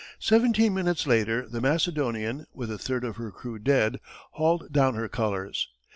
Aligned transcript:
Seventeen 0.17 0.73
minutes 0.73 1.05
later, 1.05 1.47
the 1.47 1.61
Macedonian, 1.61 2.47
with 2.55 2.71
a 2.71 2.79
third 2.79 3.03
of 3.03 3.17
her 3.17 3.29
crew 3.29 3.59
dead, 3.59 3.99
hauled 4.31 4.73
down 4.73 4.95
her 4.95 5.07
colors. 5.07 5.67